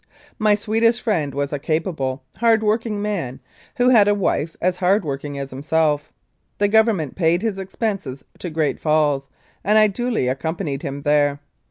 My 0.39 0.55
Swedish 0.55 0.99
friend 0.99 1.35
was 1.35 1.53
a 1.53 1.59
capable, 1.59 2.23
hard 2.37 2.63
working 2.63 3.03
man, 3.03 3.39
who 3.77 3.89
had 3.89 4.07
a 4.07 4.15
wife 4.15 4.57
as 4.59 4.77
hard 4.77 5.05
working 5.05 5.37
as 5.37 5.51
himself. 5.51 6.11
The 6.57 6.67
Government 6.67 7.15
paid 7.15 7.43
his 7.43 7.59
expenses 7.59 8.25
to 8.39 8.49
Great 8.49 8.79
Falls, 8.79 9.27
and 9.63 9.77
I 9.77 9.85
duly 9.85 10.27
accompanied 10.27 10.81
him 10.81 11.01
there. 11.03 11.39